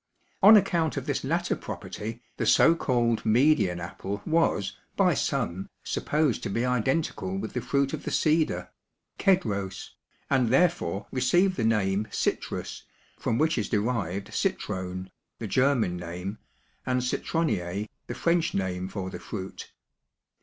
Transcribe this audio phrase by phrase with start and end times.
[0.41, 6.41] On account of this latter property the so called Median apple was, by some, supposed
[6.41, 8.71] to be identical with the fruit of the cedar
[9.19, 9.91] (Kedros)
[10.27, 12.81] and therefore received the name "Citrus"
[13.19, 16.39] from which is derived "citrone," the German name,
[16.83, 19.71] and "citronnier," the French name for the fruit.